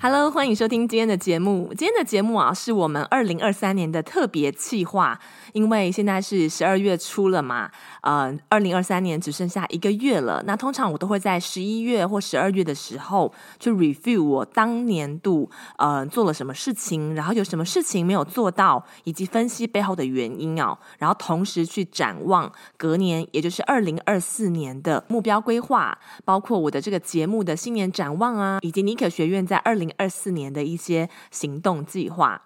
[0.00, 1.74] Hello，欢迎收听今天的节目。
[1.76, 5.18] 今天的节目啊，是我们二零二三年的特别企划。
[5.58, 7.68] 因为现在是十二月初了嘛，
[8.02, 10.40] 呃，二零二三年只剩下一个月了。
[10.46, 20.78] 那通常我都会在十一月或十二月的时候去 review 我当年度呃做了什么事情，然后有什么事情没有做到，以及分析背后的原因哦。
[20.98, 32.40] 然后同时去展望隔年，也就是二零二四年的目标规划，包括我的这个节目的新年展望啊，以及尼可学院在二零二四年的一些行动计划。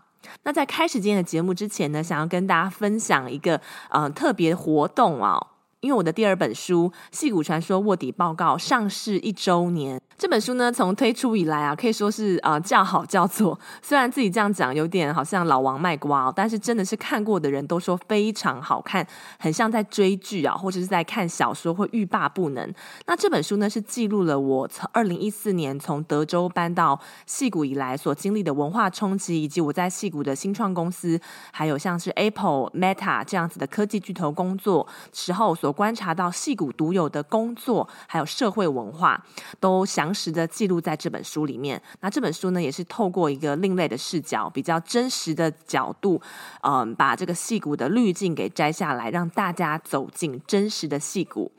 [0.44, 5.46] 那在开始今天的节目之前呢，想要跟大家分享一个呃特别活动、哦，
[5.82, 10.00] 因为我的第二本书《戏骨传说卧底报告》上市一周年。
[10.16, 13.58] 这本书呢，从推出以来啊，可以说是呃叫好叫座。
[13.82, 19.04] 虽然自己这样讲有点好像老王卖瓜哦，但是真的是看过的人都说非常好看，
[19.40, 22.72] 很像在追剧啊，或者是在看小说，会欲罢不能。
[23.06, 39.20] 那这本书呢，是记录了我从二零一四年从德州搬到戏骨以来所经历的文化冲击，以及我在戏骨的新创公司，还有像是 Apple、Meta 这样子的科技巨头工作时候所观察到戏骨独有的工作还有社会文化，
[39.58, 40.12] 都详。
[40.14, 41.80] 实的记录在这本书里面。
[42.00, 46.20] 那这本书呢，也是透过一个另类的视角，比较真实的角度，
[46.62, 51.50] 嗯，把这个戏骨的滤镜给摘下来，让大家走进真实的戏骨。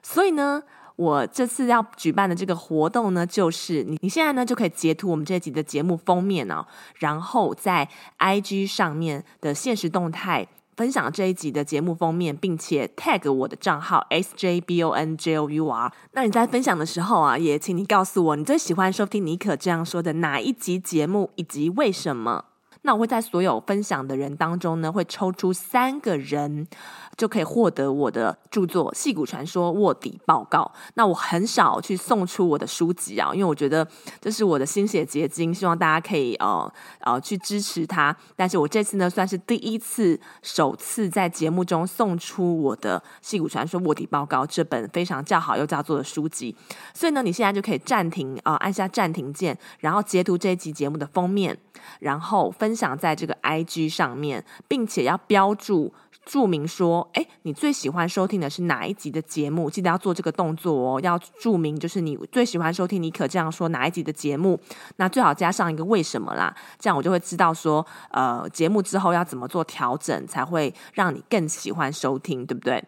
[0.00, 0.62] 所以呢，
[0.94, 6.64] 我这次要举办的这个活动呢，就是你你现在呢就可以截图我们这集的节目封面哦，
[6.94, 7.88] 然后在
[8.20, 10.46] IG 上面的现实动态。
[10.78, 15.92] 分享这一集的节目封面，并且 tag 我的账号 S J B O N J O U R。
[16.12, 22.44] 那你在分享的时候啊，也请你告诉我你最喜欢收听尼可这样说的哪一集节目，以及为什么。
[22.82, 26.68] 那我会在所有分享的人当中呢，会抽出三个人，
[27.18, 30.70] 就可以获得我的著作《戏骨传说卧底报告》。
[30.94, 33.86] 那我很少去送出我的书籍啊，因为我觉得
[34.20, 38.16] 这是我的心血结晶，希望大家可以呃呃去支持它。
[38.36, 46.56] 但是我这次呢，算是第一次首次在节目中送出我的《戏骨传说卧底报告》这本非常叫好又叫座的书籍。
[46.94, 51.58] 所以呢，你现在就可以暂停啊、按下暂停键，然后截图这一集节目的封面，
[51.98, 52.54] 然后。
[52.58, 55.92] 分享在这个 IG 上面，并且要标注
[56.24, 59.70] 注明说，哎，你最喜欢收听的是哪一集的节目？
[59.70, 64.58] 记得要做这个动作哦，要注明就是你最喜欢收听你可这样说哪一集的节目。
[64.96, 72.82] 那最好加上一个为什么啦，这样我就会知道说，呃，节目之后要怎么做调整，才会让你更喜欢收听，对不对？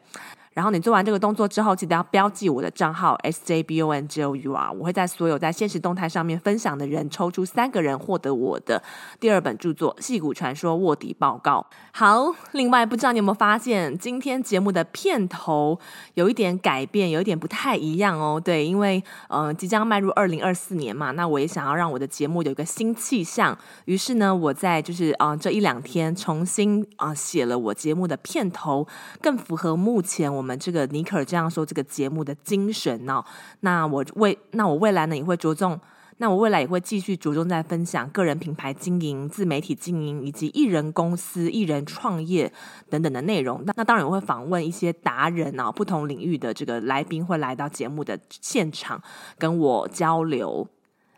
[0.61, 8.83] 然后你做完这个动作之后，记得要标记我的账号 S J B O N J O U R，我会在所有在现实动态上面分享的人抽出三个人获得我的
[9.19, 11.65] 第二本著作《戏骨传说卧底报告》。
[11.93, 15.81] 好，另外不知道你有没有发现，今天节目的片头
[16.13, 18.39] 有一点改变，有一点不太一样哦。
[18.39, 23.57] 对，因为呃即将迈入二零二四年嘛，那我也想要让我的节目有一个新气象。
[23.87, 28.87] 于是呢，我在就是啊、这一两天重新啊、写了我节目的片头，
[29.23, 30.50] 更符合目前我。
[30.50, 33.25] 们们这个尼可这样说这个节目的精神哦，
[33.61, 35.79] 那我未那我未来呢也会着重，
[36.17, 42.53] 那我未来也会继续着重在分享个人品牌经营、自媒体经营以及艺人公司、艺人创业
[42.89, 43.63] 等等的内容。
[43.65, 49.01] 那那当然我会访问一些达人哦，不同领域的这个来宾会来到节目的现场
[49.39, 50.67] 跟我交流。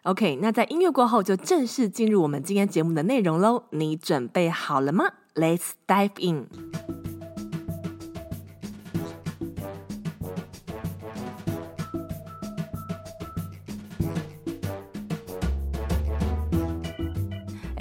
[0.03, 3.65] OK，那在音乐过后就正式进入我们今天节目的内容喽。
[3.71, 5.05] 你准备好了吗
[5.35, 7.02] ？Let's dive in。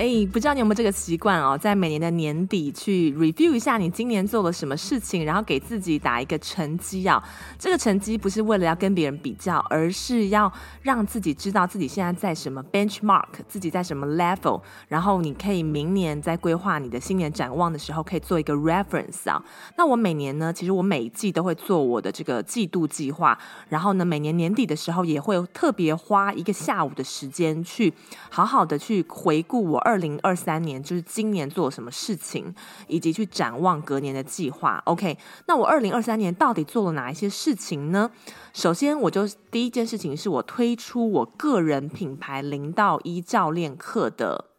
[0.01, 7.24] 哎，不知道你有没有这个习惯哦，在每年的年底去 review 一下你今年做了什么事情，然后给自己打一个成绩啊。
[7.59, 10.51] 这个成绩不是为了要跟别人比较，而是要
[10.81, 19.39] 让自己知道自己现在在什么 benchmark，自己在什么 level，然后你可以明年在规划你的新年展望的时候，可以做一个 reference 啊。
[19.77, 23.38] 那我每年呢，其实我每一季都会做我的这个季度计划，
[23.69, 27.94] 然后呢，每年年底的时候也会特别花一个下午的时间去
[28.31, 29.90] 好好的去回顾我。
[29.90, 32.55] 二二零二三年就是今年做了什么事情，
[32.88, 34.81] 以及去展望隔年的计划。
[34.85, 35.17] OK，
[35.47, 38.09] 那我二零二三年到底做了哪一些事情呢？
[38.53, 44.50] 首先，我就第一件事情是我推出我个人品牌零到一教练课的。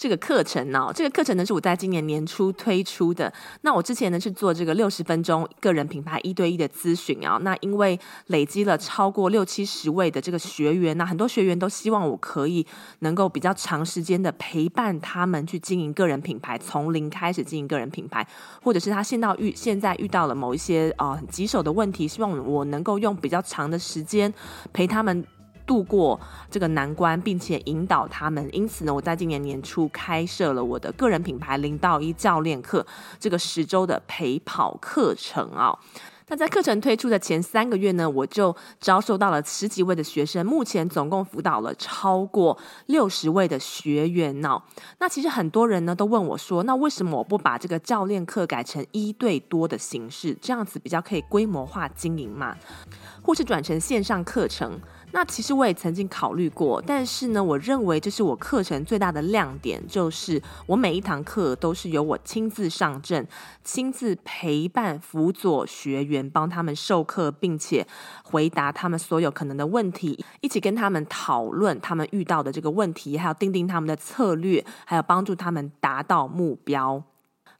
[0.00, 3.30] 这个课程呢，这个课程呢是我在今年年初推出的。
[3.60, 7.36] 那我之前呢是做这个六十分钟个人品牌一对一的咨询啊。
[7.42, 12.66] 那因为累积了超过六七十位的这个学员，那很多学员都希望我可以
[13.00, 18.26] 能够比较长时间的陪伴他们去经营个人品牌，从零开始经营个人品牌，
[18.62, 24.32] 或者是他现到遇现在遇到了某一些啊棘手的问题，希望我能够用比较长的时间
[24.72, 25.22] 陪他们。
[25.70, 26.18] 度过
[26.50, 28.44] 这个难关，并且引导他们。
[28.52, 32.84] 因此呢，我在今年年初开设了我的个人品牌零到一教练课，
[33.20, 35.78] 这个十周的陪跑课程啊。
[36.26, 42.56] 那在课程推出的前三个月呢，我就招收到了十几位的学生，目前总共辅导了超过
[42.86, 44.60] 六十位的学员呢。
[44.98, 52.56] 那其实很多人呢都问我说，那为什么我不把这个教练课改成一对多的形式，这样子比较可以规模化经营嘛？
[53.22, 54.80] 或是转成线上课程？
[55.12, 63.26] 那其实我也曾经考虑过，但是呢，我认为这是我课程最大的亮点，就是我每一堂课都是由我亲自上阵，
[63.64, 67.86] 亲自陪伴辅佐学员，帮他们授课，并且
[68.22, 77.02] 回答他们所有可能的问题，一起跟他们讨论他们遇到的这个问题，还有定定他们的策略，还有帮助他们达到目标。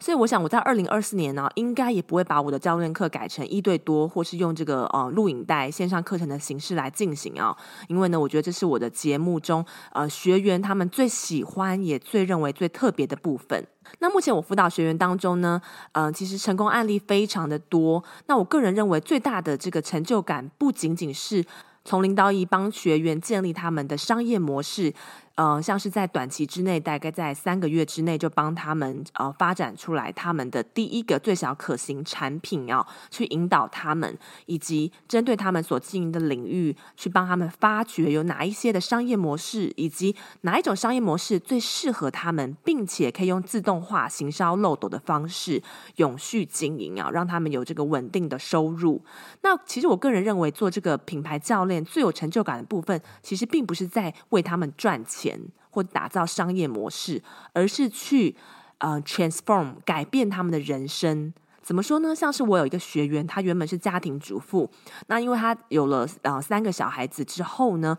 [0.00, 7.54] 所以我想，我在二零二四年呢，应该也不会把我的教练课改成一对多，或是用这个呃录影带线上课程的形式来进行啊。
[7.88, 9.62] 因为呢，我觉得这是我的节目中
[9.92, 13.66] 呃学员他们最喜欢也最认为最特别的部分。
[13.98, 15.60] 那目前我辅导学员当中呢，
[15.92, 18.02] 呃，其实成功案例非常的多。
[18.26, 21.44] 那我个人认为最大的这个成就感，不仅仅是
[21.84, 24.94] 从零到一帮学员建立他们的商业模式。
[25.36, 45.62] 呃，像是在短期之内，大概在三个月之内，就帮他们呃发展出来他们的第一个最小可行产品啊，去引导他们，以及针对他们所经营的领域，去帮他们发掘有哪一些的商业模式，以及哪一种商业模式最适合他们，并且可以用自动化行销漏斗的方式
[45.96, 49.02] 永续经营啊，让他们有这个稳定的收入。
[49.40, 55.19] 那其实我个人认为，做这个品牌教练最有成就感的部分，其实并不是在为他们赚钱。
[55.20, 55.38] 钱
[55.70, 57.22] 或打造商业模式，
[57.52, 58.34] 而是去
[58.78, 61.32] 呃 transform 改变他们的人生。
[61.62, 62.14] 怎么说呢？
[62.14, 64.68] 像是我有一个学员，他原本是家庭主妇，
[65.06, 67.96] 那因为他有了呃三个小孩子之后呢，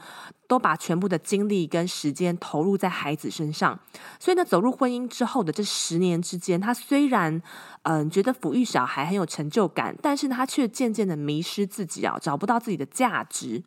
[0.48, 3.80] 都把全部的精力跟时间投入在孩子身上，
[4.20, 7.42] 所以呢，走入婚姻之后的这十年之间，他虽然
[7.84, 13.64] 嗯、觉得抚育小孩很有成就感，但是，他却渐渐的迷失自己啊，找不到自己的价值。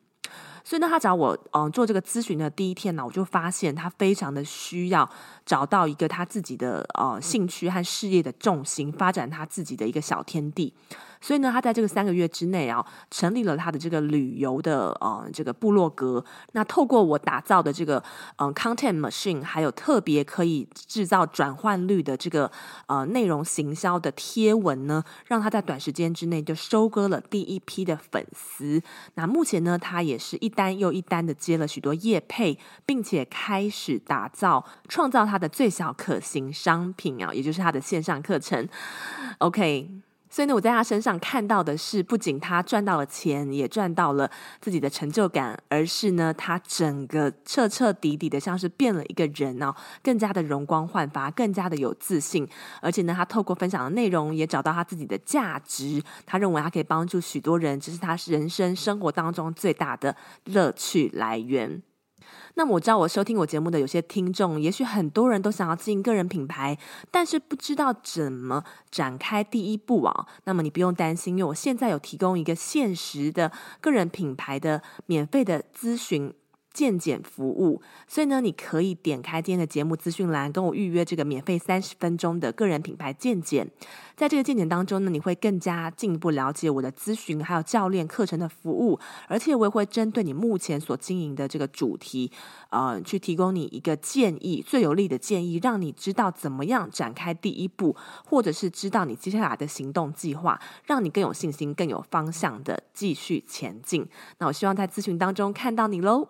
[0.65, 5.09] 所以呢，他找我嗯做这个咨询的第一天呢，我就发现他非常的需要
[5.45, 10.73] 找到一个他自己的呃兴趣和事业的重心，发展他自己的一个小天地。
[11.25, 16.23] 所以呢，他在这个三个月之内啊，成立了他的这个旅游的呃这个部落格。
[16.53, 17.97] 那透过我打造的这个
[18.37, 22.53] 嗯、呃、content machine，还有特别可以制造转换率的这个
[22.89, 28.83] 呃内容行销的贴文呢，让他在短时间之内就收割了第一批的粉丝。
[29.15, 38.69] 那目前呢，他也是一单又一单的接了许多业配，并且开始打造创造他的最小可行商品啊，也就是他的线上课程。
[39.39, 39.89] OK。
[40.35, 44.29] 所以呢，我在他身上看到的是，不仅他赚到了钱，也赚到了
[44.61, 49.73] 自己的成就感，而是呢，他整个彻彻底底的像是变了一个人哦，
[50.03, 52.49] 更加的容光焕发，更加的有自信，
[52.83, 61.81] 而且呢，他透过分享的内容也找到他自己的价值，他认为他可以帮助许多人，这是他人生生活当中最大的乐趣来源。
[62.57, 66.79] 那么我知道，我收听我节目的有些听众，也许很多人都想要经营个人品牌，
[67.11, 70.27] 但是不知道怎么展开第一步啊。
[70.45, 76.33] 那么你不用担心，因为我现在有提供一个限时的个人品牌的免费的咨询。
[76.75, 83.71] 健检服务，所以呢，你可以点开今天的节目资讯栏，跟我预约这个免费三十分钟的个人品牌健检。
[84.17, 92.31] 在这个健检当中呢，你会更加进一步了解我的咨询还有教练课程的服务，而且我也会针对你目前所经营的这个主题，
[92.71, 104.07] 呃，去提供你一个建议，最有力的建议，让你知道怎么样展开第一步，或者是知道你接下来的行动计划，让你更有信心、更有方向的继续前进。
[104.39, 106.29] 那我希望在咨询当中看到你喽。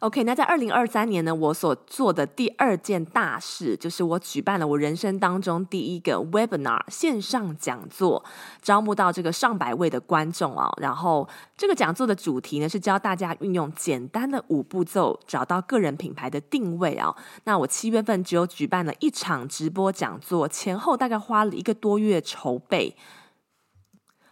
[0.00, 8.24] OK，那在二零二三年呢，我所做的第二件大事，就是我举办了我人生当中第一个 Webinar 线上讲座，
[8.62, 10.70] 招募到这个上百位的观众啊。
[10.80, 17.12] 然后这个讲座的主题呢，是教大家运用简单的五步骤，找到个人品牌的定位啊。
[17.42, 22.94] 那我七月份只有举办了一场直播讲座，前后大概花了一个多月筹备。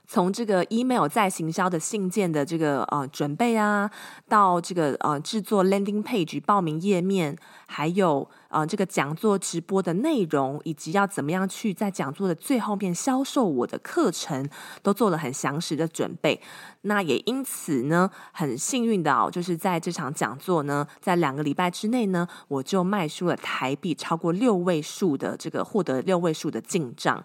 [0.07, 3.91] 从这个 email 再行销的信件的这个呃准备啊，
[4.29, 7.37] 到这个呃制作 landing page 报名页面，
[7.67, 14.49] 还有呃这个讲座直播的内容，以及要怎么样去在讲座的最后面销售我的课程，
[14.83, 16.41] 都做了很详实的准备。
[16.83, 27.25] 那也因此呢，很幸运的哦，就是在这场讲座呢，在两个礼拜之内呢，我就卖出了台币超过六位数的这个获得六位数的进账。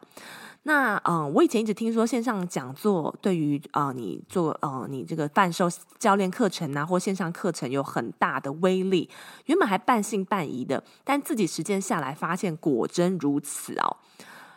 [0.64, 9.10] 那嗯、我以前一直听说线上讲座对于啊、你做呃你这个贩售教练课程啊或线上课程有很大的威力，
[9.46, 13.98] 原本还半信半疑的，但自己实践下来发现果真如此哦，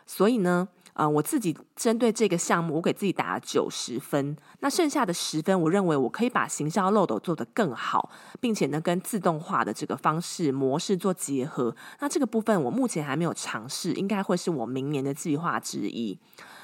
[0.06, 0.68] 所以呢。
[0.94, 4.36] 呃，我自己针对这个项目，我给自己打了九十分。
[4.60, 8.08] 那剩下的十分，我认为我可以把行销漏斗做得更好，
[8.40, 11.74] 并且呢，跟自动化的这个方式模式做结合。
[11.98, 16.16] 那这个部分我目前还没有尝试，应该会是我明年的计划之一。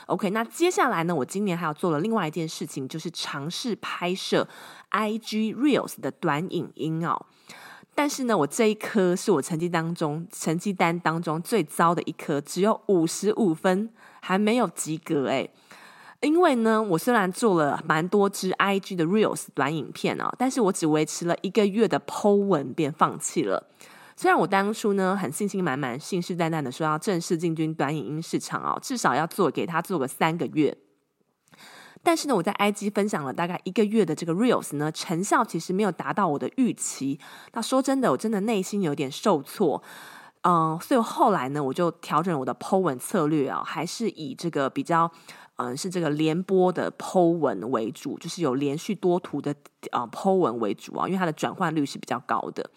[0.06, 4.46] OK，那接下来呢，我今年还要做了另外一件事情，就是尝试拍摄
[4.92, 7.20] IG Reels 的短影音哦。
[7.96, 13.90] 但是呢，我这一科是我成绩当中成绩单当中最糟的一科，只有五十五分。
[14.20, 15.50] 还没有及格诶，
[16.20, 23.68] 因为呢，我虽然做了蛮多支 IG 的 Reels 短影片啊，但是我只维持了一个月的 Po 文便放弃了。
[24.16, 30.76] 虽然我当初呢很信心满满、信誓旦旦的说要正式进军短影音市场哦，至少要做给他做个三个月，
[32.02, 37.18] 但是呢，我在 IG 分享了大概一个月的这个 Reels 呢，成效其实没有达到我的预期。
[37.54, 39.82] 那说真的，我真的内心有点受挫。
[40.42, 45.10] 嗯，所以后来呢，我就调整我的 Po 文策略啊，还是以这个比较，
[45.56, 49.54] 嗯，是这个连播的 Po 文为主，就是有连续多图的
[49.90, 52.70] 啊 Po 文为主啊，因为它的转换率是比较高的。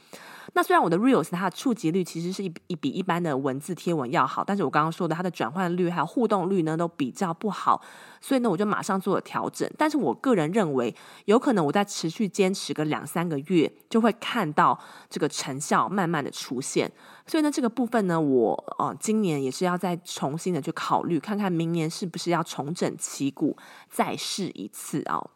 [0.53, 7.81] 那虽然我的 Reels 它的触及率其实是一一比一般的文字贴文要好，但是我刚刚说的它的转换率还有互动率呢都比较不好，
[8.19, 9.69] 所以呢我就马上做了调整。
[9.77, 10.93] 但是我个人认为，
[11.25, 14.77] 有可能我在持续坚持个两三个月，就会看到
[15.09, 16.91] 这个成效慢慢的出现。
[17.25, 23.55] 所以呢这个部分呢，我呃今年也是要再重新的去考虑，看看明年是不是要重整旗鼓，
[23.89, 25.29] 再试一次哦。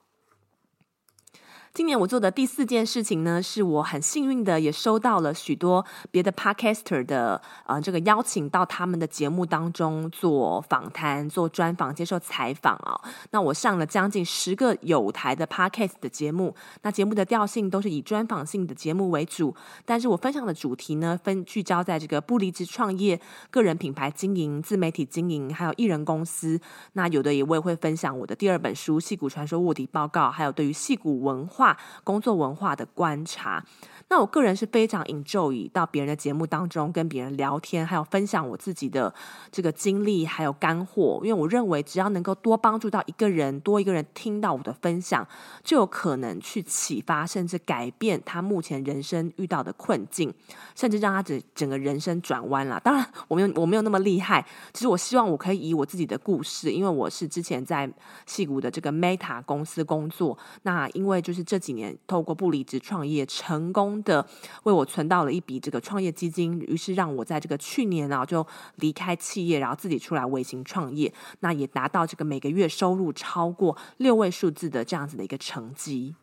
[1.78, 19.56] 今年我做的第四件事情呢，是我很幸运的也收到了许多别的 podcaster 的呃这个邀请到他们的节目当中做访谈、做专访、接受采访啊、那我上了将近十个有台的 podcast 的节目，那节目的调性都是以专访性的节目为主，
[19.86, 26.60] 但是我分享的主题呢，分聚焦在这个不离职创业、个人品牌经营、自媒体经营，还有艺人公司。
[26.94, 31.67] 那有的也我也会分享我的第二本书《戏骨传说卧底报告》，还有对于戏骨文化。
[32.04, 33.64] 工作文化的观察。
[34.10, 39.14] 那我个人是非常 enjoy 到别人的节目当中跟别人聊天，还有分享我自己的
[39.52, 41.20] 这个经历，还有干货。
[41.24, 45.28] 因为我认为，只要能够多帮助到一个人，多一个人听到我的分享，
[45.62, 50.34] 就有可能去启发，甚至改变他目前人生遇到的困境，
[50.74, 52.80] 甚至让他整整个人生转弯了。
[52.80, 57.92] 当然，我没有我没有那么厉害，其实我希望我可以以我自己的故事，因为我是之前在
[58.26, 63.88] 戏谷的这个 Meta 公司工作，那因为就是这几年透过不离职创业成功。
[64.04, 64.26] 的
[64.64, 76.16] 为我存到了一笔这个创业基金，于是让我在这个去年啊就离开企业，然后自己出来微型创业，那也达到这个每个月收入超过六位数字的这样子的一个成绩。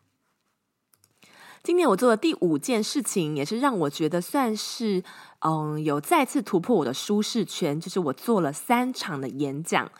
[1.63, 5.03] 今年我做的第五件事情，也是让我觉得算是
[5.39, 9.91] 嗯有再次突破我的舒适圈，就是我做了三场的演讲。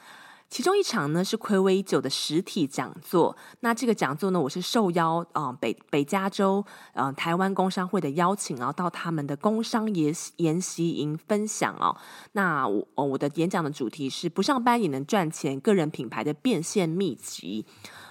[0.50, 11.98] 其中一场呢是睽违已久的实体讲座，那这个讲座呢，我是受邀啊、北北加州呃台湾工商会的邀请，然后到他们的工商研研习营分享哦。
[12.34, 17.66] 那我我的演讲的主题是不上班也能赚钱，个人品牌的变现秘籍。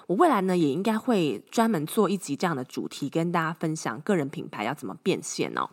[0.07, 5.69] 我未来呢也应该会专门做一集这样的主题，跟大家分享个人品牌要怎么变现哦。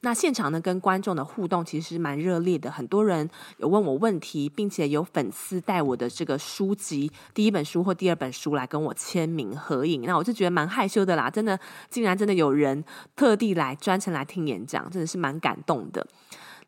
[0.00, 11.28] 那现场呢跟观众的互动其实蛮热烈的，很多人有问我问题，并且有粉丝带我的这个书籍第一本书或第二本书来跟我签名合影，那我就觉得蛮害羞的啦。
[11.28, 11.58] 真的，
[11.90, 12.84] 竟然真的有人
[13.16, 16.06] 特地来专程来听演讲，真的是蛮感动的。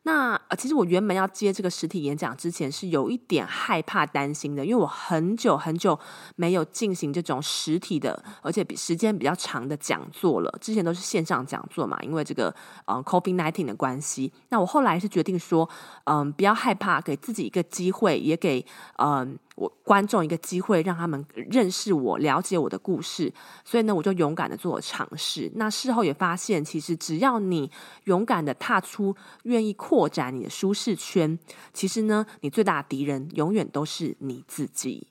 [0.07, 5.99] 那，其实我原本要接这个实体演讲之前是有一点害怕、担心的，因为我很久很久
[6.37, 10.57] 没有进行这种实体的，而且比时间比较长的讲座了。
[10.61, 14.31] 之前都是线上讲座嘛，因为这个嗯 COVID-19 的关系。
[14.47, 15.69] 那我后来是决定说，
[16.05, 18.65] 嗯，不要害怕，给自己一个机会，也给
[18.99, 19.37] 嗯。
[19.57, 23.33] 我观众一个机会，让他们认识我、了解我的故事，
[23.65, 25.51] 所以呢，我就勇敢的做尝试。
[25.55, 27.71] 那事后也发现，其实只要你
[28.03, 31.37] 勇敢的踏出，愿意扩展你的舒适圈，
[31.73, 35.07] 其实呢，你最大的敌人永远都是你自己。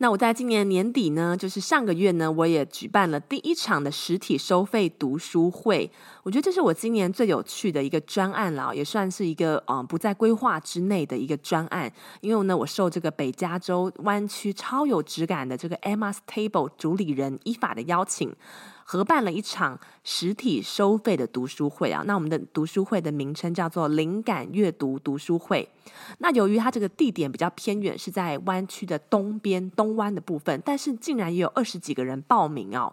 [0.00, 5.90] 那我在今年年底呢，就是上个月呢，我也举办了第一场的实体收费读书会。
[6.22, 11.92] 我觉得这是我今年最有趣的一个专案了，也算是一个嗯不在规划之内的一个专案。
[12.20, 18.32] 因为呢，我受这个北加州湾区超有质感的这个 Emma's Table 主理人伊法的邀请。
[18.90, 25.68] 合办了一场实体收费的读书会啊，那我们的读书会的名称叫做“灵感阅读读书会”。
[26.20, 32.90] 那由于它这个地点比较偏远，是在湾区的东边东湾的部分，但是竟然也有二十几个人报名哦。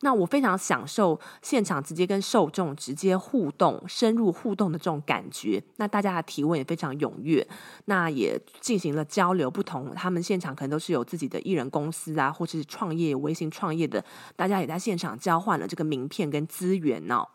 [0.00, 5.62] 那我非常享受现场直接跟受众直接互动、深入互动的这种感觉。
[5.76, 7.46] 那大家的提问也非常踊跃，
[7.86, 9.50] 那也进行了交流。
[9.50, 14.04] 不同他们现场可能都是有自己的艺人公司啊，或者是创业、微型创业的，
[14.36, 17.26] 大家也在现场交换了这个名片跟资源、哦。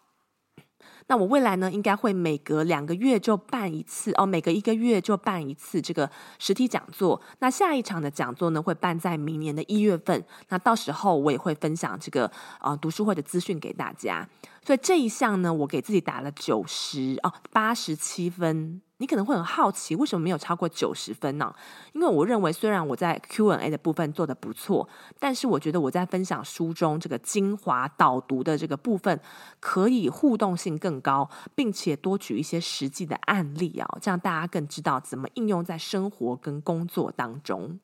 [1.08, 7.22] 那我未来呢，应该会每隔两个月就办一次哦，每隔一个月就办一次这个实体讲座。
[7.40, 10.24] 那下一场的讲座呢，会办在明年的一月份。
[10.50, 12.30] 那到时候我也会分享这个
[12.60, 14.28] 啊读书会的资讯给大家。
[14.66, 18.82] 所以这一项呢，我给自己打了九十哦，八十七分。
[18.98, 21.54] 你可能会很好奇，为什么没有超过九十分呢？
[21.92, 24.88] 因为我认为，虽然我在 Q&A 的部分做得不错，
[25.20, 29.20] 但是我觉得我在分享书中这个精华导读的这个部分，
[29.60, 37.80] 可以互动性更高，并且多举一些实际的案例啊，这样大家更知道怎么应用在生活跟工作当中。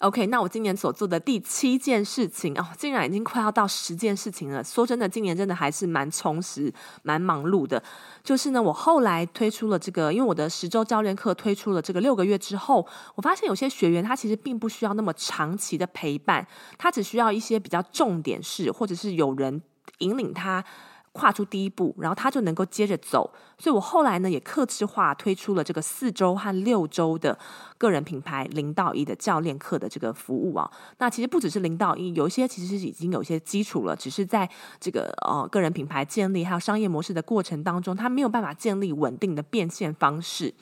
[0.00, 4.62] OK，那我今年所做的第七件事情哦，竟然已经快要到十件事情了。
[4.62, 6.70] 说真的，今年真的还是蛮充实、
[7.02, 7.82] 蛮忙碌的。
[8.22, 19.62] 就是呢，我后来推出了这个，因为我的十周教练课推出了这个六个月之后，我发现有些学员他其实并不需要那么长期的陪伴，他只需要一些比较重点式，或者是有人
[19.98, 20.62] 引领他。
[21.16, 23.32] 跨出第一步，然后他就能够接着走。
[23.56, 27.38] 所以我后来呢，也客制化推出了这个四周和六周的
[27.78, 30.70] 个人品牌零到一的教练课的这个服务啊。
[30.98, 34.46] 那其实不只是零到一，有一些其实是已经有一些基础了，只是在
[34.78, 40.52] 这个呃个人品牌建立还有商业模式的过程当中，他没有办法建立稳定的变现方式。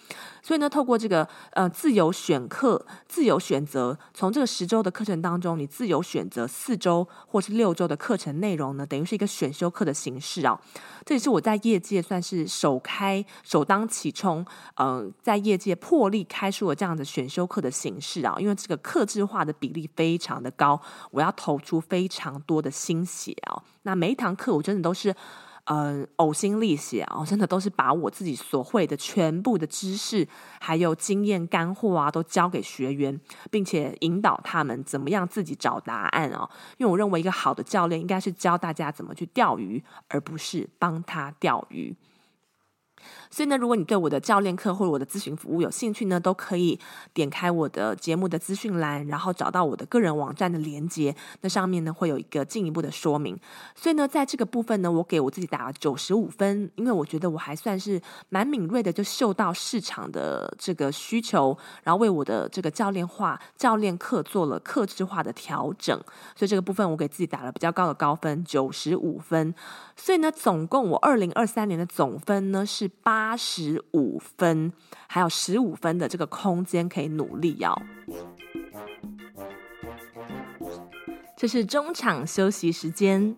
[0.44, 10.60] 所以呢，透过这个呃自由选课、自由选择，从这个十周的课程当中，你自由选择四周或是六周的课程内容呢，等于是一个选修课的形式啊。
[11.06, 20.78] 这也是我在业界算是首开、首当其冲，嗯、呃，在业界破例开出了这样的选修课的形式啊，因为这个客制化的比例非常的高，
[21.10, 23.62] 我要投出非常多的心血啊。
[23.84, 25.14] 那每一堂课我真的都是。
[25.64, 30.28] 呃，呕心沥血啊，真的都是把我自己所会的全部的知识，
[30.60, 33.18] 还有经验干货啊，都交给学员，
[33.50, 36.48] 并且引导他们怎么样自己找答案啊。
[36.76, 41.96] 因为我认为一个好的教练应该是教大家怎么去钓鱼，而不是帮他钓鱼。
[43.34, 46.78] 所以呢，如果你对我的教练课或者我的咨询服务有兴趣呢，都可以
[47.12, 51.12] 点开我的节目的资讯栏，然后找到我的个人网站的连接。
[51.40, 53.36] 那上面呢会有一个进一步的说明。
[53.74, 66.00] 所以呢，在这个部分呢，我给我自己打了九十五分，因为我觉得我还算是蛮敏锐的，就嗅到市场的这个需求，然后为我的这个教练化教练课做了克制化的调整。
[66.36, 69.52] 所以这个部分我给自己打了比较高的高分，九十五分。
[69.96, 73.23] 所以呢，总共我二零二三年的总分呢是八。
[73.24, 74.70] 八十五分，
[75.06, 77.72] 还有十五分的这个空间可以努力哦。
[81.34, 83.34] 这是中场休息时间。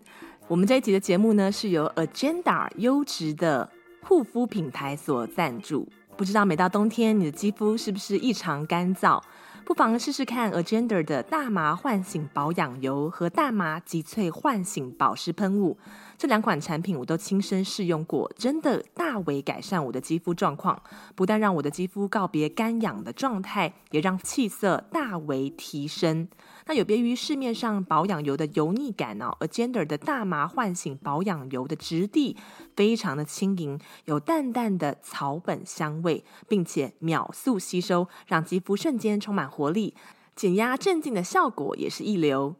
[0.48, 3.70] 我们这一集的节目呢，是由 Agenda 优质的
[4.02, 5.88] 护肤品牌所赞助。
[6.16, 9.22] 不知道每到冬天，你的肌肤是不是异常干燥？
[9.64, 15.78] 不妨试试看 Agenda 的大麻唤醒保养油和大麻极萃唤醒保湿喷雾。
[16.18, 20.82] 这两款产品我都亲身试用过，真的大为改善我的肌肤状况，
[21.14, 26.28] 不但让我的肌肤告别干痒的状态，也让气色大为提升。
[26.66, 32.36] 那有别于市面上保养油的油腻感哦，Agender 的大麻唤醒保养油的质地
[32.74, 39.94] 非常的轻盈，有淡淡的草本香味，并且秒速吸收，让肌肤瞬间充满活力，
[40.34, 42.56] 减压镇静的效果也是一流。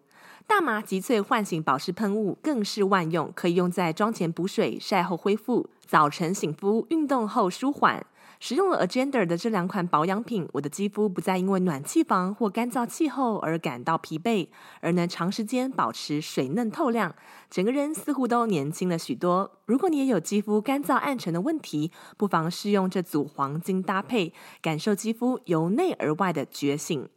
[0.49, 8.07] 大麻极萃唤醒保湿喷雾更是万用，可以用在妆前补水、晒后恢复、早晨醒肤、运动后舒缓。
[8.39, 14.49] 使用了 Agender 的这两款保养品，我的肌肤不再因为暖气房或干燥气候而感到疲惫，
[14.81, 17.15] 而能长时间保持水嫩透亮，
[17.51, 19.51] 整个人似乎都年轻了许多。
[19.65, 24.33] 如果你也有肌肤干燥暗沉的问题，不妨试用这组黄金搭配，
[24.63, 27.09] 感受肌肤由内而外的觉醒。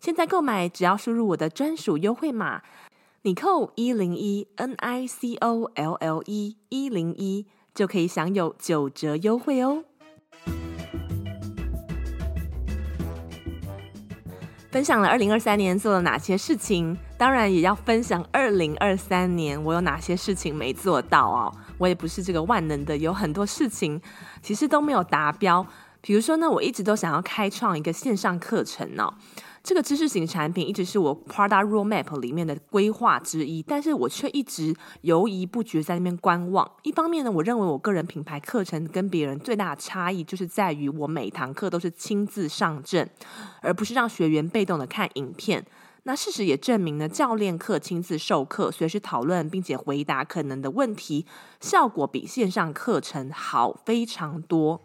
[0.00, 2.62] 现在购买只要输入我的专属优惠码
[3.22, 9.82] 你扣一零一 N I C O L L E 一零一，就可以享有九折优惠哦。
[14.70, 21.52] 分享了二零二三年做了哪些事情，当然也要分享二零二三年我有哪些事情没做到哦。
[21.76, 24.00] 我也不是这个万能的，有很多事情
[24.40, 25.66] 其实都没有达标。
[26.00, 29.12] 比如说呢，我一直都想要开创一个线上课程、哦。
[29.62, 36.70] 这个知识型产品一直是我 Product Roadmap 里面的规划之一，但是我却一直犹豫不决在那边观望。
[36.84, 43.10] 一方面呢，我认为我个人品牌课程跟别人最大的差异就是在于我每堂课都是亲自上阵，
[43.60, 45.66] 而不是让学员被动的看影片。
[46.04, 51.26] 那事实也证明呢，教练课亲自授课，随时讨论，并且回答可能的问题，
[51.60, 54.80] 效果比线上课程好非常多。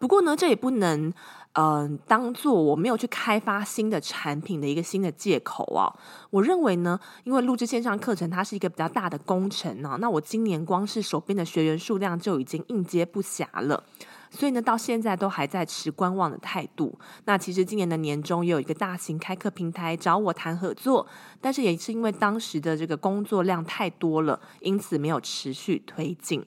[0.00, 1.12] 不过呢，这也不能。
[1.54, 5.92] 嗯、当做我没有去开发新的产品的一个新的借口啊。
[6.30, 13.84] 我认为呢，因为录制线上课程它是一个比较大的工程啊，那我今年光是手边的学员数量就已经应接不暇了，
[14.30, 16.98] 所以呢，到现在都还在持观望的态度。
[17.26, 21.06] 那其实今年的年中也有一个大型开课平台找我谈合作，
[21.40, 26.42] 但是也是因为当时的这个工作量太多了，因此没有持续推进。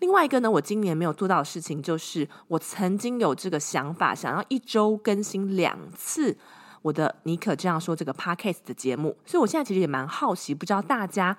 [0.00, 6.36] 另外一个呢，我今年没有做到的事情，就是我曾经有这个想法，想要一周更新两次
[6.82, 11.36] 我的《尼可这样说》这个 Podcast 的节目，所以我现在其实也蛮好奇，不知道大家。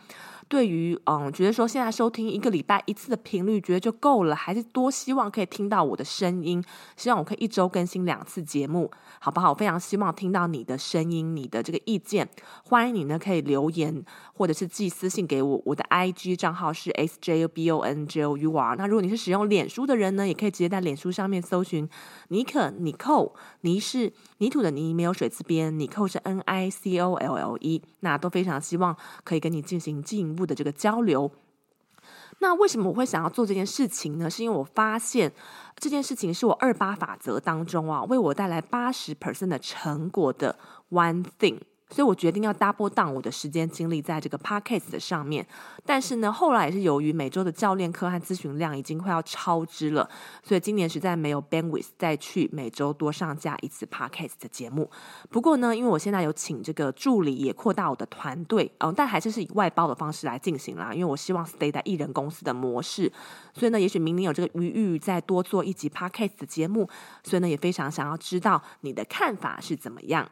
[0.50, 6.64] 对于嗯，觉得说现在收听一个礼拜一次的频率，觉得就够了，还是多希望可以听到我的声音，
[6.96, 9.50] 希望我可以一周更新两次节目，好不好？
[9.50, 12.30] 我非常希望听到你的声音，你的这个意见，
[12.64, 14.02] 欢迎你呢可以留言
[14.34, 18.76] 或者是寄私信给我，我的 IG 账号是 sjbonjour。
[18.78, 21.90] 那如果你是使用脸书的人呢，也可以直接在脸书上面搜寻
[22.30, 30.37] 尼可 Nicole，泥是泥土的泥，没有水字边，Nicole 是 N I C O L L E，那都非常希望可以跟你进行进。
[30.38, 31.30] 步的这个交流，
[32.40, 34.30] 那为什么我会想要做这件事情呢？
[34.30, 35.34] 是因为我发现
[35.76, 40.58] 这件事情是我二八法则当中啊，为我带来八十 percent 的成果的
[40.92, 41.60] one thing。
[41.90, 45.46] 所以我决定要 double down 我的时间精力在这个 podcast 的上面，
[45.86, 50.10] 但是呢，后来也是由于每周的教练课和咨询量已经快要超支了，
[50.44, 54.90] 所以今年实在没有 bandwidth 再去每周多上架一次 podcast 的节目。
[55.30, 63.12] 不过呢，因为我现在有请这个助理，也扩大我的团队，嗯，但还是是以外包的方式来进行啦，因为我希望 stay 在艺人公司的模式，
[63.54, 66.90] 所以呢，也许明年有这个余裕再多做一集 podcast 的节目，
[67.24, 70.30] 所以呢，也非常想要知道你的看法是怎么样。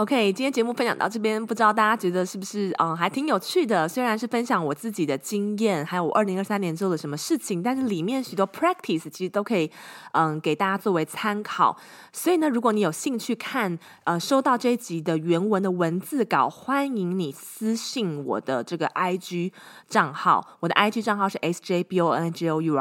[0.00, 3.86] OK，今天节目分享到这边，不知道大家觉得是不是嗯还挺有趣的？
[3.86, 9.70] 虽然是分享我自己的经验，还有我二零二三年做了什么事情，但是里面许多 practice 其实都可以
[10.12, 11.76] 嗯给大家作为参考。
[12.14, 19.52] 所以呢，如果你有兴趣看呃收到这一集的原文的文字稿，欢迎你私信我的这个 IG
[19.86, 22.18] 账号，我的 IG 账号是 sjbonjour，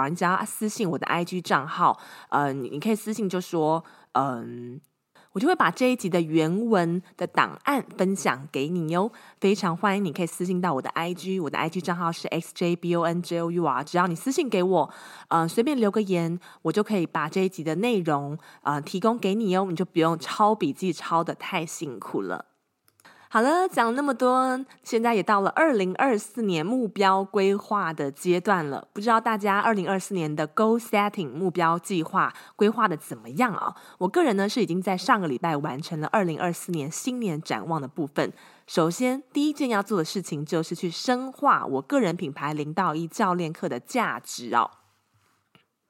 [0.10, 4.80] 你只要私信我的 IG 账号，呃，你你可以私信就说嗯。
[5.34, 14.90] 我就会把这一集的原文的档案分享给你哟，非常欢迎你可以私信到我的 IG，我的 IG 账号是 xjbonjour，只要你私信给我，
[15.28, 22.46] 呃，随便留个言，我就可以把这一集的内容呃提供给你哟，你就不用抄笔记抄的太辛苦了。
[23.32, 28.88] 好了，讲了那么多，现在也到了二零二四年目标规划的阶段了。
[28.92, 33.76] 不知道大家二零二四年的 Goal Setting 目标计划规划的怎么样啊？
[34.00, 38.34] 我个人呢是已经在上个礼拜完成了二零二四年新年展望的部分。
[38.66, 44.72] 首先，第一件要做的事情就是去深化我个人品牌零到一教练课的价值哦。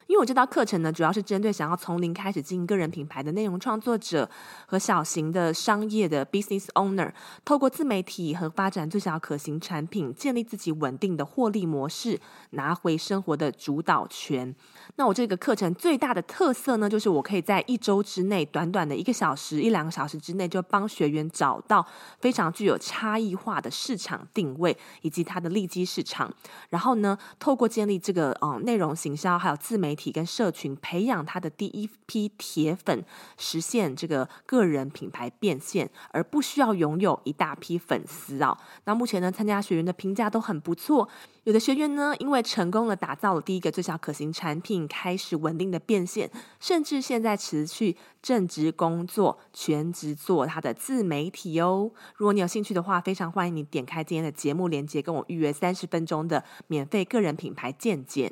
[0.09, 4.27] 因为我这道课程呢，主要是针对想要从零开始经营个人品牌的内容创作者
[4.65, 7.13] 和小型的商业的 business owner，
[7.45, 12.19] 透过自媒体和发展最小可行产品，建立自己稳定的获利模式，
[12.49, 14.55] 拿回生活的主导权。
[14.95, 21.85] 那我这个课程最大的特色呢，就是我可以在一周之内，短短的一个小时、一两个小时之内，就帮学员找到
[22.19, 26.33] 非常具有差异化的市场定位以及它的利基市场。
[26.69, 33.03] 然后呢，透过建立这个嗯内容行销，还有自媒体体跟社群，培养他的第一批铁粉，
[33.37, 38.57] 实现这个个人品牌变现，而不需要拥有一大批粉丝啊。
[38.85, 41.09] 那目前呢，参加学员的评价都很不错。
[41.43, 51.91] 有的学员呢，因为成功了打造了第一个最小可行产品，开始稳定的变现，甚至现在持续正职工作，全职做他的自媒体哦。
[52.15, 58.31] 如果你有兴趣的话，非常欢迎你点开今天的节目链接，跟我预约三十分钟的免费个人品牌见解。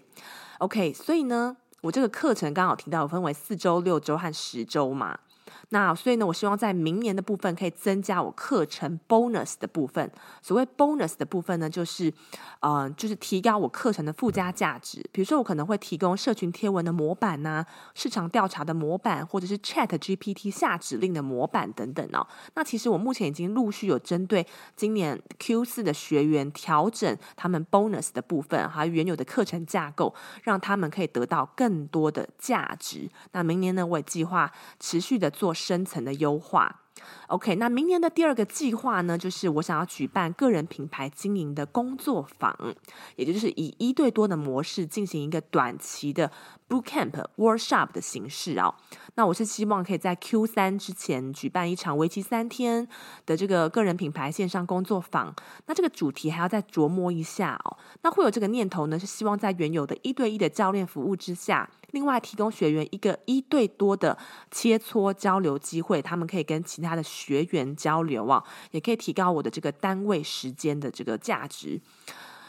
[0.60, 5.20] OK，所以呢，我这个课程刚好提到，分为四周、六周和十周嘛。
[5.69, 10.10] 那所以呢，我希望在明年的部分可以增加我课程 bonus 的部分。
[10.41, 12.13] 所谓 bonus 的部分呢，就是，
[12.62, 15.03] 呃，就是提高我课程的附加价值。
[15.12, 22.25] 比如说，我可能会提供社群贴文的模板呐、市场调查的模板，或者是 Chat GPT 下指令的模板等等哦。
[22.56, 33.10] 那其实我目前已经陆续有针对今年 Q 四的学员调整他们 bonus 的部分，还有原有的课程架构，让他们可以得到更多的价值。
[33.34, 34.49] 那明年呢，我也计划
[34.80, 36.82] 持续的做深层的优化。
[37.28, 42.76] OK，那明年的第二个计划呢，就是我想要举办个人品牌经营的工作坊，
[43.15, 46.32] 也就是以一对多的模式进行一个短期的
[46.69, 48.75] Bootcamp Workshop 的形式啊。
[49.15, 52.88] 那我是希望可以在 Q 三之前举办一场为期三天
[53.25, 55.34] 的这个个人品牌线上工作坊。
[55.65, 57.77] 那这个主题还要再琢磨一下哦。
[58.03, 64.17] 那会有这个念头呢，是希望在原有的一对一的教练服务之下，另外提供学员一个一对多的
[64.51, 71.82] 切磋交流机会，他们可以跟其他的学员交流啊，也可以提高我的这个单位时间的这个价值。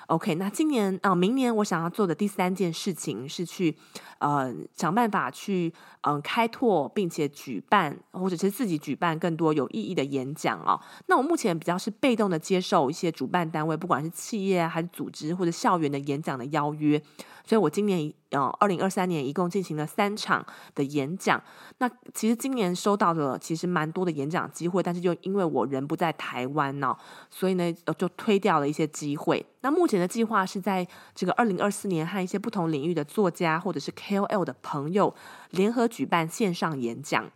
[0.08, 3.76] OK，那今年啊、明年我想要做的第三件事情是去，
[4.20, 10.80] 呃，想办法去，嗯、开拓并且举办，或者是自己举办更多有意义的演讲啊。
[11.08, 16.98] 那我目前比较是被动的接受一些主办单位，不管是企业还是组织或者校园的演讲的邀约。
[17.44, 20.44] 所以我今年，呃，二零二三年一共进行了三场
[20.74, 21.42] 的演讲。
[21.78, 26.96] 那其实今年收到的其实蛮多的演讲机会，但是就因为我人不在台湾呢，
[27.30, 29.44] 所以呢，就推掉了一些机会。
[29.60, 35.14] 那目前的计划是在这个二零二四年和一些不同领域的作家或者是 KOL 的朋友
[35.50, 37.30] 联合举办线上演讲，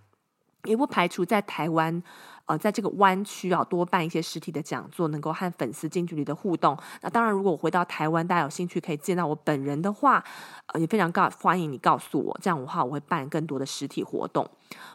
[0.65, 2.03] 也不排除在台湾。
[2.47, 6.77] 呃，在这个湾区啊，多办一些实体的讲座，能够和粉丝近距离的互动。
[7.01, 10.23] 那当然，如果我回到台湾，大家有兴趣可以见到我本人的话，
[10.67, 14.45] 呃，也非常告欢迎你告诉我，这样的话我会办更多的实体活动。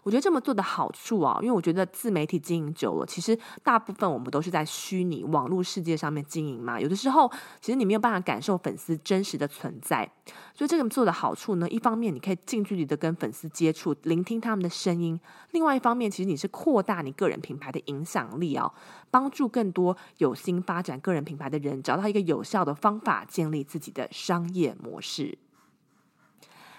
[0.03, 6.79] 我觉得这么做的好处啊，因为我觉得自媒体经营久了，其实大部分我们都是在虚拟网络世界上面经营嘛。
[6.79, 10.09] 有的时候，其实你没有办法感受粉丝真实的存在。
[10.53, 15.17] 所以这个做的好处呢，一方面你可以近距离的跟粉丝接触，聆听他们的声音；
[15.51, 18.71] 另外一方面，其实你是扩大你个人品牌的影响力啊，
[19.11, 25.37] 帮助更多有心发展个人品牌的人找到一个有效的方法，建立自己的商业模式。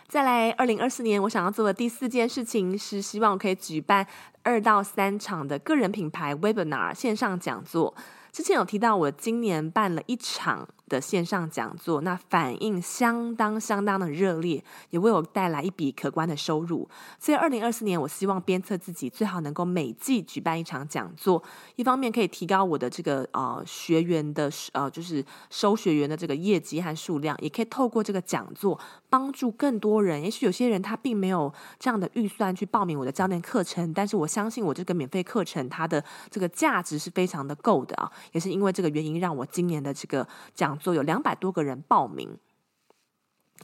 [0.09, 4.07] 再来，二零二四年我想要做的第四件事情是，希望可以举办
[4.43, 7.95] 二到三场的个人品牌 Webinar 线上讲座。
[8.33, 16.89] 之前有提到，我今年办了一场的线上讲座，那反应相当相当的热烈，也为我带来一笔可观的收入。
[17.19, 21.43] 所以，二零二四年我希望鞭策自己，最好能够每季举办一场讲座，
[21.77, 28.79] 一方面可以提高我的这个呃学员的呃就是收学员的这个业绩和数量，也可以透过这个讲座
[29.11, 30.23] 帮助更多人。
[30.23, 40.79] 也许有些人他并没有这样的预算去报名我的教练课程，但是我相信我这个免费课程它的这个价值是非常的够的啊，也是因为这个原因让我今年的这个讲。
[40.79, 42.39] 座有两百多个人报名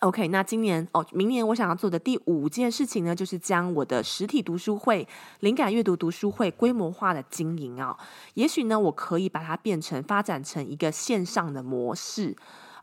[0.00, 5.06] ，OK，那今年哦，明年我想要做的第五件事情呢，就是将我的实体读书会、
[5.38, 7.96] 灵感阅读读书会规模化的经营啊。
[8.34, 12.34] 也许呢，我可以把它变成发展成一个线上的模式，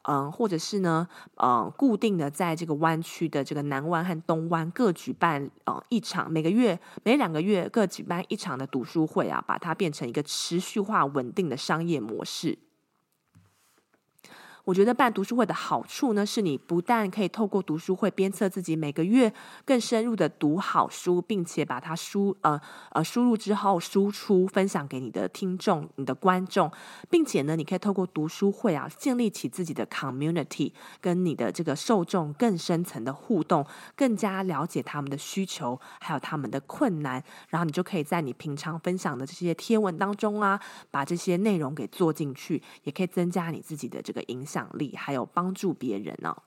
[0.04, 12.58] 嗯，或者是呢，嗯，固定的在这个湾区的这个南湾和东湾各举办呃一场，每个月每两个月各举办一场的读书会啊，把它变成一个持续化稳定的商业模式。
[14.64, 19.34] 我觉得办读书会的好处呢，是你不但可以透过读书会鞭策自己每个月
[19.66, 26.72] 更深入的读好书，并且把它输呃呃输入之后输出分享给你的听众、你的观众，
[27.10, 30.72] 并且呢，你可以透过读书会啊，建立起自己的 community，
[31.02, 44.51] 跟你的这个受众更深层的互动，更加了解他们的需求，还有他们的困难，然后你就可以在你平常分享的这些贴文当中啊，把这些内容给做进去，也可以增加你自己的这个影响。
[44.52, 46.44] 奖励还有帮助别人呢、哦。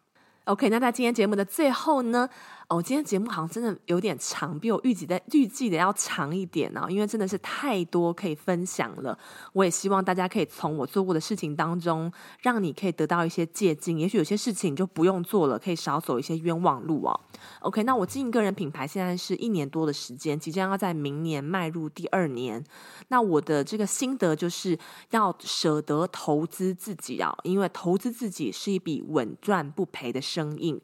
[0.53, 2.29] OK，那在今天节目的最后呢，
[2.69, 9.17] 哦，今天节目好像真的有点长，比我预计的预计的要长一点、哦，因为真的是太多可以分享了。
[9.53, 13.97] 我也希望大家可以从我做过的事情当中，让你可以得到一些借鉴。
[13.99, 17.21] 也许有些事情就不用做了，可以少走一些冤枉路哦。
[17.61, 22.65] OK，那我经营个人品牌现在是一年多的时间，即将要在明年迈入第二年。
[23.09, 24.79] 那我的这个心得就是
[25.11, 30.81] 要舍得投资自己啊，因为投资自己是一笔稳赚不赔的生意。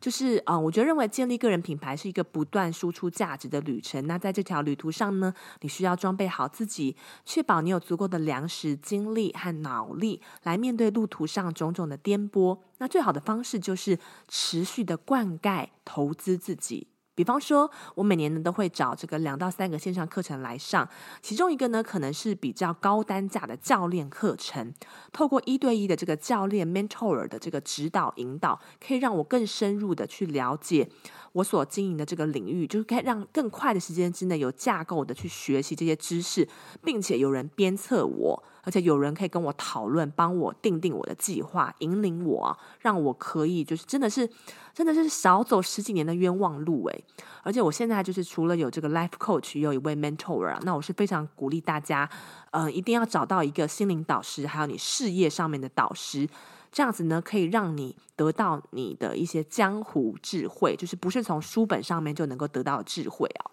[0.00, 4.06] 就是啊、我觉得认为建立个人品牌是一个不断输出价值的旅程。
[4.06, 12.58] 那在这条旅途上呢，你需要装备好自己，确保你有足够的粮食、精力和脑力来面对路途上种种的颠簸。
[12.78, 16.86] 那最好的方式就是持续的灌溉、投资自己。
[17.18, 20.88] 比方说，我每年呢都会找这个两到三个线上课程来上，
[21.20, 24.72] 其中一个呢可能是比较高单价的教练课程，
[25.10, 30.88] 透过一对一的这个教练 mentor 的这个指导引导，可以让我更深入的去了解
[31.32, 36.48] 我所经营的这个领域，就是可以让更快的时间之内有架构的去学习这些知识，
[36.84, 38.44] 并且有人鞭策我。
[38.68, 44.28] 而且有人可以跟我讨论，帮我定定我的计划，引领我，让我可以就是真的是
[44.74, 47.04] 真的是少走十几年的冤枉路诶。
[47.42, 52.06] 而且我现在就是除了有这个 life coach，也有一位 mentor 啊，那我是非常鼓励大家，
[52.50, 56.28] 呃，一定要找到一个心灵导师，还有你事业上面的导师。
[56.70, 63.50] 这样子呢，可以让你得到你的一些江湖智慧，就是不是从书本上面就能够得到智慧啊。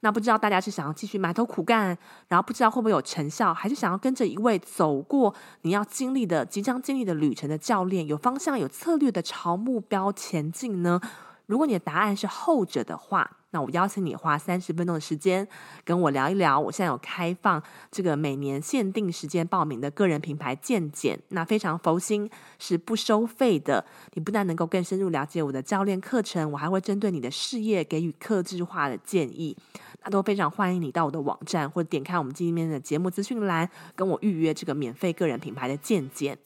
[0.00, 1.96] 那不知道大家是想要继续埋头苦干，
[2.28, 11.00] 然后不知道会不会有成效，还是想要跟着一位走过你要经历的、即将经历的旅程的教练，有方向、有策略的朝目标前进呢？
[11.46, 15.46] 如果你的答案是后者的话，那我邀请你花三十分钟的时间
[15.84, 16.58] 跟我聊一聊。
[16.58, 22.28] 我现在有开放这个每年限定时间报名的个人品牌见检，那非常佛心，
[22.58, 23.84] 是不收费的。
[24.14, 29.56] 你不但能够更深入了解我的教练课程，我还会针对你的事业给予客制化的建议。
[30.02, 36.38] 那都非常欢迎你到我的网站或者点开我们今天的节目资讯栏，跟我预约这个免费个人品牌的见检。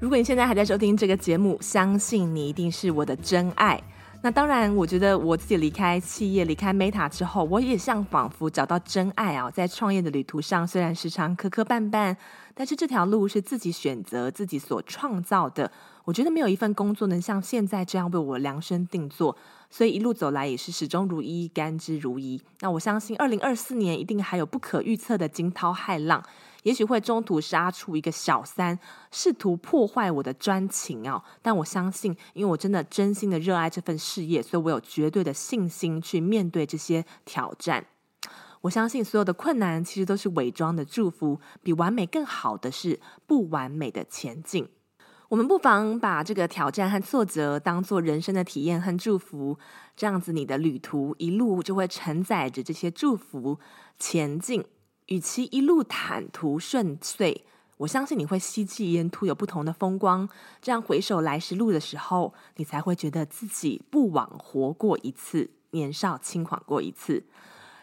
[0.00, 3.78] 如果你现在还在收听这个节目，相信你一定是我的真爱。
[4.22, 9.50] 那当然，我觉得我自己离开企业、离开 Meta 之后，我也像仿佛找到真爱啊！
[9.50, 12.16] 在创业的旅途上，虽然时常磕磕绊绊，
[12.54, 15.70] 但是这条路是自己选择、自己所创造的。
[16.06, 19.36] 我觉得没有一份工作能像现在这样为我量身定做，
[19.68, 22.40] 所以一路走来也是始终如一、甘之如饴。
[22.60, 26.22] 那我相信，二零二四年一定还有不可预测的惊涛骇浪。
[26.62, 28.78] 也许会中途杀出一个小三，
[29.10, 31.22] 试图破坏我的专情啊！
[31.40, 37.86] 但我相信，因为我真的真心的热爱这份事业，所以我有绝对的信心去面对这些挑战。
[38.62, 44.68] 我相信所有的困难其实都是伪装的祝福，比完美更好的是不完美的前进。
[45.30, 49.56] 我们不妨把这个挑战和挫折当做人生的体验和祝福，
[49.96, 53.58] 这样子你的旅途一路就会承载着这些祝福
[53.96, 54.64] 前进。
[55.10, 57.42] 与其一路坦途顺遂，
[57.78, 60.28] 我相信你会希冀沿途有不同的风光。
[60.62, 67.24] 这样回首来时路的时候，你才会觉得自己不枉活过一次，年少轻狂过一次。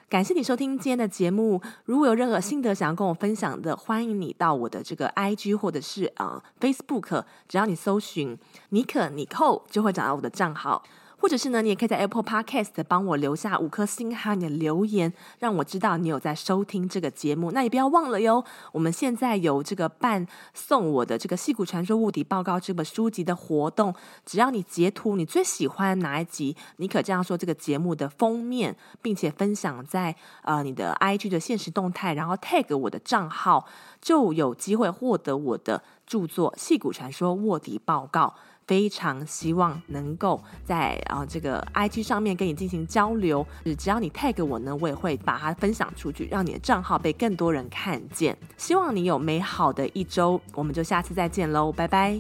[0.08, 1.62] 感谢你收听今天的节目。
[1.84, 8.38] 如果有任何心得想要跟我分享的，欢迎你到我的这个 IG 或者是呃 Facebook，只要你搜寻
[8.70, 10.82] 尼可尼寇，就会找到我的账号。
[11.20, 17.52] 或者是呢，你也可以在 Apple Podcast 帮我留下五颗星哈，你的留言让我知道你有在收听这个节目。
[17.52, 23.94] 那也不要忘了哟，我们现在有这个办送我的这个《戏骨传说：卧底报告》这本书籍的活动，
[24.26, 33.66] 只要你截图你最喜欢哪一集，你可这样说这个节目的封面，并且分享在呃你的 IG 的现实动态，然后 tag 我的账号，
[34.00, 38.36] 就有机会获得我的著作《戏骨传说：卧底报告》。
[38.68, 48.38] 非常希望能够在啊这个 IG 上面跟你进行交流，只要你 tag 我呢，我也会把它分享出去，让你的账号被更多人看见。
[48.58, 52.20] 希望你有美好的一周，我们就下次再见喽，拜拜。